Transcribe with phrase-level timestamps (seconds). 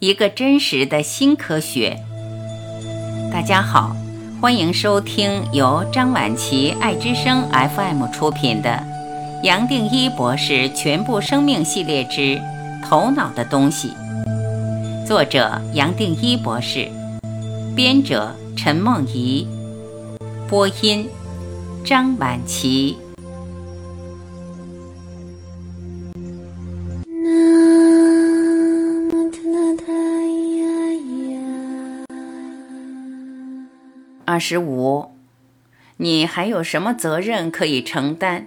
[0.00, 1.98] 一个真实的新科学。
[3.30, 3.94] 大家好，
[4.40, 8.82] 欢迎收听由张晚琪爱之声 FM 出品的
[9.44, 12.40] 《杨定一博士全部生命系列之
[12.82, 13.92] 头脑的东西》，
[15.06, 16.88] 作者杨定一博士，
[17.76, 19.46] 编者陈梦怡，
[20.48, 21.06] 播音
[21.84, 22.96] 张晚琪。
[34.40, 35.10] 十五，
[35.98, 38.46] 你还有什么责任可以承担？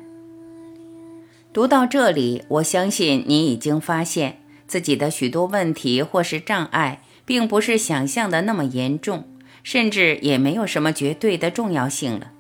[1.54, 9.26] 读到这里，我相信你已经发现自己的许多问题或是障碍，并不是想象的那么严重，
[9.62, 12.32] 甚至也没有什么绝对的重要性了。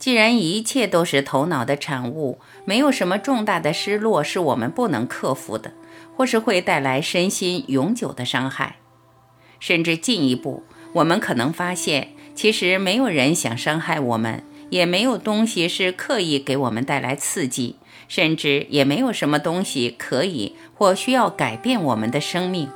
[0.00, 5.72] 既然一切都是头脑的产物，没有什么重大的失落是我们不能克服的，
[6.16, 8.76] 或是会带来身心永久的伤害。
[9.60, 12.14] 甚至进一步，我们可能发现。
[12.38, 17.74] 其实没有人想伤害我们，也没有东西是刻意给我们带来刺激，
[18.06, 22.68] 甚至也没有什么东西可以或需要改变我们的生命。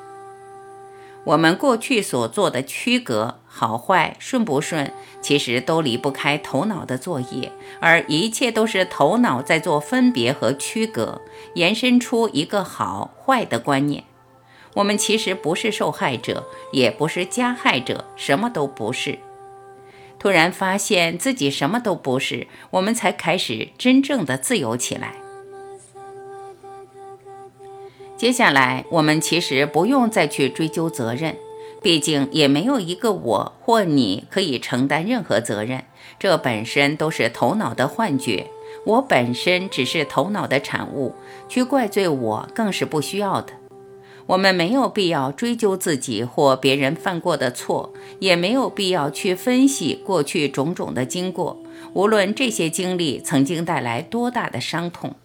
[1.23, 11.23] 我们过去所做的区隔，好坏、顺不顺，其实都离不开头脑的作业，而一切都是头脑在做分别和区隔，
[11.55, 14.03] 延伸出一个好坏的观念。
[14.75, 19.21] 我们其实不是受害者，也不是加害者，什么都不是。
[20.23, 25.17] 突然发现自己什么都不是，我们才开始真正的自由起来。
[28.17, 31.37] 接下来，我们其实不用再去追究责任，
[31.83, 35.87] 毕竟也没有一个我或你可以承担任何责任，
[36.20, 38.47] 这本身都是头脑的幻觉。
[38.86, 41.17] 我本身只是头脑的产物，
[41.48, 43.53] 去怪罪我更是不需要的。
[44.27, 55.17] 我们没有必要追究自己或别人犯过的错，也没有必要去分析过去种种的经过，无论这些经历曾经带来多大的伤痛。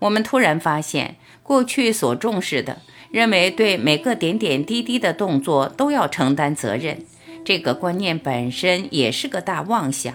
[0.00, 7.04] 我们突然发现，过去所重视的，认为对每个点点滴滴的动作都要承担责任，
[7.44, 10.14] 这个观念本身也是个大妄想。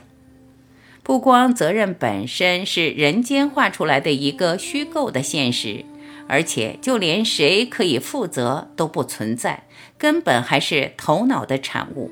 [1.03, 5.85] 不光责任本身是人间画出来的一个虚构的现实。
[6.27, 9.63] 而且，就连谁可以负责都不存在，
[9.97, 12.11] 根本还是头脑的产物。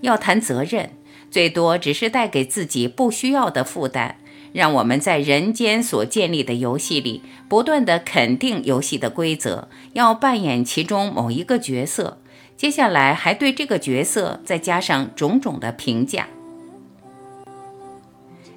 [0.00, 0.90] 要谈责任，
[1.30, 4.16] 最多只是带给自己不需要的负担，
[4.52, 12.18] 让我们在人间所建立的游戏里，不断的肯定游戏的规则，要扮演其中某一个角色。
[12.56, 16.28] 接下来，还对这个角色再加上种种的评价。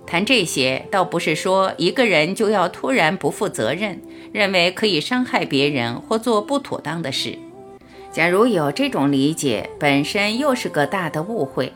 [0.05, 4.01] 谈这些，倒不是说一个人就要突然不负责任，
[4.33, 7.37] 认为可以伤害别人或做不妥当的事。
[8.11, 11.71] 假如有这种理解，本身又是个大的误会。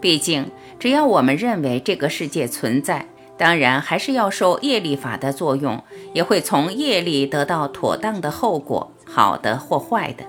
[0.00, 3.06] 毕竟，只要我们认为这个世界存在，
[3.38, 5.82] 当然还是要受业力法的作用，
[6.12, 10.24] 也会从业力得到妥当的后果，好的或坏的。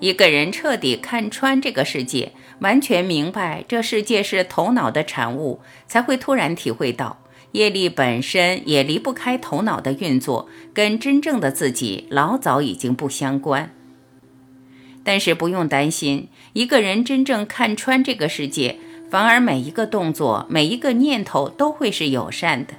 [0.00, 2.32] 一个人彻底看穿这个世界。
[2.60, 7.22] 完全明白这世界是头脑的产物，才会突然体会到
[7.52, 13.74] 业力本身也离不开头脑的运作，跟真正的自己老早已经不相关。
[15.02, 18.76] 但是不用担心，一个人真正看穿这个世界，
[19.10, 22.74] 反而每一个动作、每一个念头都会是友善的。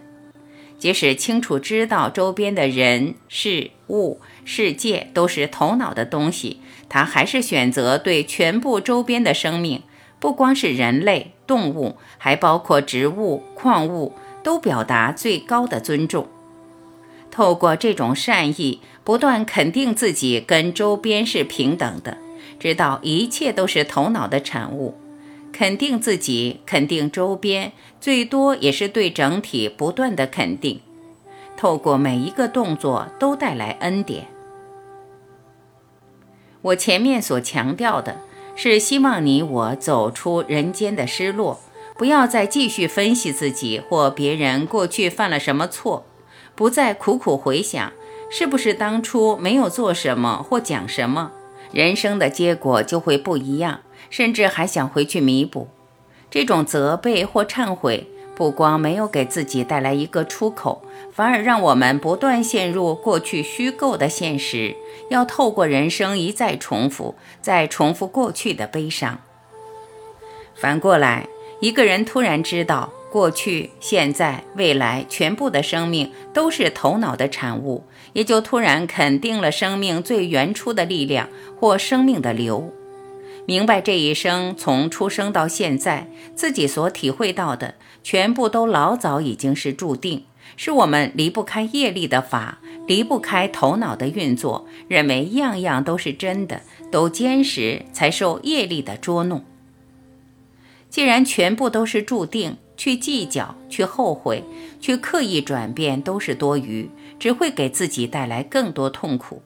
[0.78, 4.22] 即使清楚知道周边的人事物。
[4.44, 6.58] 世界都是头脑的东西，
[6.90, 9.82] 他还是选择对全部周边的生命，
[10.20, 14.14] 不光是人类、动物，还包括植物、矿物，
[14.44, 16.28] 都表达最高的尊重。
[17.30, 22.18] 透过这种善意，不断肯定自己跟周边是平等的，
[22.60, 24.96] 知道一切都是头脑的产物，
[25.54, 30.82] 肯定自己，肯定周边，最多也是对整体不断的肯定。
[31.62, 34.26] 透过每一个动作都带来恩典。
[36.64, 38.22] 我前面所强调的
[38.56, 41.60] 是，希望你我走出人间的失落，
[41.96, 46.04] 不要再继续分析自己或别人过去犯了什么错，
[46.56, 47.94] 不再苦苦回想
[48.32, 51.32] 是不是当初没有做什么或讲什么，
[51.72, 55.68] 人生的结果就会不一样，甚至还想回去弥补。
[56.32, 58.08] 这种责备或忏悔。
[58.42, 60.82] 不光没有给自己带来一个出口，
[61.14, 64.76] 反而让我们不断陷入过去虚构的现实，
[65.12, 69.20] 要透过人生一再重复，再重复过去的悲伤。
[70.56, 71.28] 反过来，
[71.60, 77.84] 一个人突然知道过去、现在、未来，全部的生命都是头脑的产物，
[78.14, 81.30] 也就突然肯定了生命最原初的力量
[81.60, 82.74] 或生命的流。
[83.46, 90.24] 明白这一生从出生到现在，自己所体会到的，全部都老早已经是注定，
[90.56, 96.62] 是我们离不开业力的法，离不开头脑的运作，认为样样都是真的，
[96.92, 99.44] 都坚实，才受业力的捉弄。
[100.90, 102.58] 既然全部都是注定。
[102.78, 104.44] 去计较、去后悔、
[104.80, 106.90] 去刻意转变都是多余，
[107.20, 109.44] 只会给自己带来更多痛苦。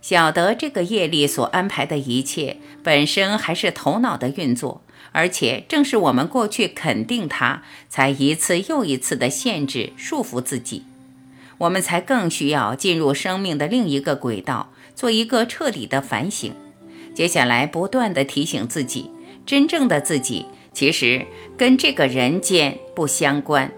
[0.00, 4.82] 晓得这个业力所安排的一切本身还是头脑的运作，
[5.12, 10.84] 而且正是我们过去肯定它，才一次又一次的限制、束缚自己。
[11.58, 16.54] 我们才更需要进入生命的另一个轨道，做一个彻底的反省。
[17.14, 19.10] 接下来不断的提醒自己，
[19.44, 20.46] 真正的自己。
[20.72, 21.26] 其实
[21.58, 23.70] 跟这个人间不相关。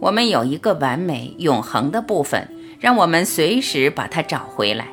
[0.00, 2.48] 我们有一个完美永恒的部分，
[2.80, 4.88] 让我们随时把它找回来。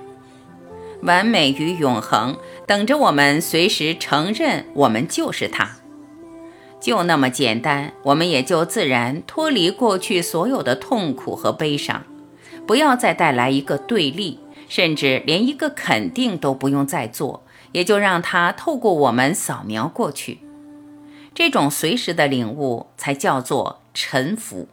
[1.04, 5.78] 完美与永恒等着我们随时承认，我们就是它，
[6.82, 7.94] 就那么简单。
[8.04, 12.04] 我们也就自然脱离过去所有的痛苦和悲伤，
[12.66, 20.40] 不要再带来一个对立，甚至连一个肯定都不用再做，也就让它透过我们扫描过去。
[21.36, 24.68] 这种随时的领悟才叫做臣服。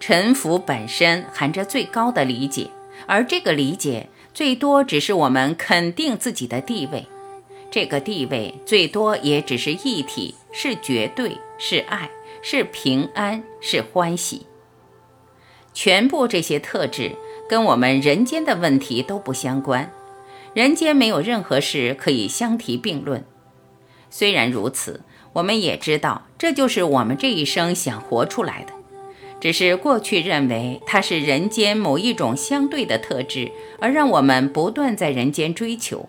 [0.00, 2.70] 臣服本身含着最高的理解，
[3.06, 7.06] 而这个理解最多只是我们肯定自己的地位，
[7.70, 12.10] 这个地位最多也只是一体，是绝对，是爱，
[12.42, 14.46] 是平安，是欢喜。
[15.72, 17.12] 全部这些特质
[17.48, 19.92] 跟我们人间的问题都不相关，
[20.54, 23.24] 人间没有任何事可以相提并论。
[24.08, 25.02] 虽然如此。
[25.32, 28.72] 我们也知道，这就是我们这一生想活出来的。
[29.40, 33.50] 只是过去认为它是人间某一种相对的特质，
[33.80, 36.08] 而让我们不断在人间追求。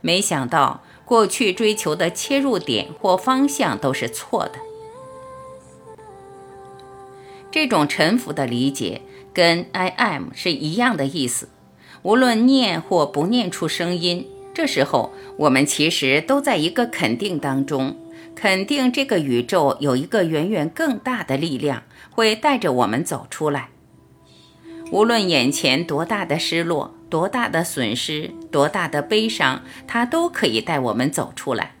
[0.00, 4.58] 没想到，过去追求的切入点或方向都是错的。
[7.50, 9.00] 这种臣服的理解
[9.32, 11.48] 跟 I am 是一样的意思。
[12.02, 17.96] 无论念或不念出声音，这时候我们其实都在一个肯定当中。
[18.40, 23.70] 肯定这个宇宙有一个远远更大的力量，会带着我们走出来。
[24.92, 31.74] 无论眼前多大的失落、多大的损失、多大的悲伤，它都可以带我们走出来。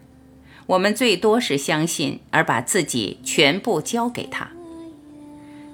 [0.66, 4.48] 我们最多是相信，而把自己全部交给他。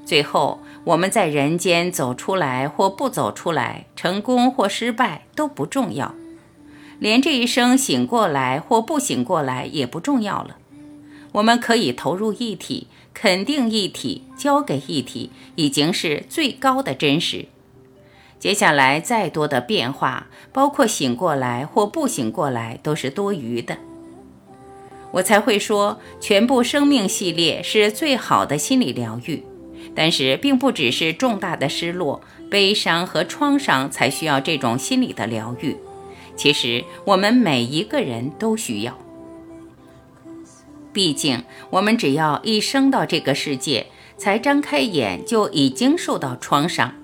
[0.04, 6.14] 最后，我们在人间走出来或不走出来，成功或失败都不重要，
[6.98, 10.58] 连这一生醒过来或不醒过来也不重要了。
[11.34, 17.46] 我们可以投入一体，肯定一体，交给一体，已经是最高的真实。
[18.38, 23.78] 接下来再多的变化，包括醒过来或不醒过来，都是多余的。
[25.12, 29.42] 我才会说，全部生命系列是最好的心理疗愈。
[29.94, 32.20] 但是，并不只是重大的失落、
[32.50, 35.76] 悲伤和创伤才需要这种心理的疗愈。
[36.36, 38.98] 其实，我们每一个人都需要。
[40.94, 46.94] 毕竟，我们只要一生到这个世界，才张开眼就已经受到创伤。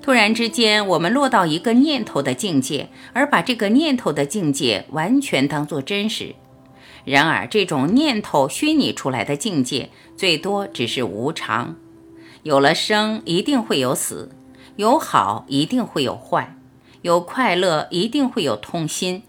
[0.00, 6.36] 突然之间，我们落到一个念头的境界，而把这个念头的境界完全当作真实。
[7.04, 11.76] 然而，这种念头虚拟出来的境界，最多只是无常。
[12.44, 14.28] 有了生，一定会有死；
[14.76, 16.54] 有好，一定会有坏；
[17.02, 19.24] 有快乐，一定会有痛心。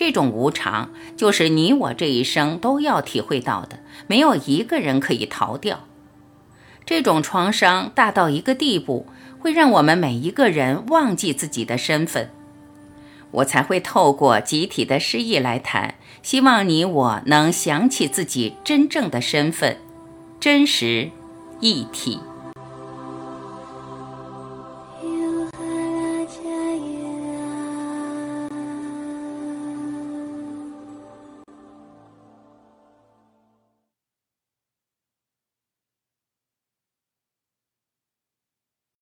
[0.00, 5.80] 这种无常，就是你我这一生都要体会到的，没有一个人可以逃掉。
[6.86, 9.06] 这种创伤大到一个地步，
[9.40, 12.30] 会让我们每一个人忘记自己的身份。
[13.30, 19.76] 我才会透过集体的失忆来谈，希望你我能想起自己真正的身份，
[20.40, 21.10] 真实
[21.60, 22.20] 一体。